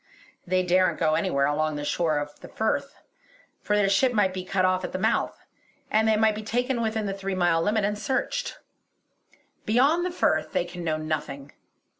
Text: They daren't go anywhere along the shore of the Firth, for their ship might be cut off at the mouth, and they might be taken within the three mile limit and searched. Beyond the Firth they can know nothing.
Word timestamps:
They 0.47 0.63
daren't 0.63 0.97
go 0.97 1.13
anywhere 1.13 1.45
along 1.45 1.75
the 1.75 1.85
shore 1.85 2.17
of 2.17 2.39
the 2.39 2.47
Firth, 2.47 2.95
for 3.61 3.75
their 3.75 3.87
ship 3.87 4.13
might 4.13 4.33
be 4.33 4.43
cut 4.43 4.65
off 4.65 4.83
at 4.83 4.93
the 4.93 4.97
mouth, 4.97 5.45
and 5.91 6.07
they 6.07 6.17
might 6.17 6.33
be 6.33 6.41
taken 6.41 6.81
within 6.81 7.05
the 7.05 7.13
three 7.13 7.35
mile 7.35 7.61
limit 7.61 7.85
and 7.85 7.95
searched. 7.99 8.57
Beyond 9.67 10.03
the 10.03 10.09
Firth 10.09 10.53
they 10.53 10.65
can 10.65 10.83
know 10.83 10.97
nothing. 10.97 11.51